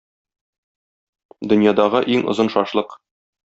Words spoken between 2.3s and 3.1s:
озын шашлык!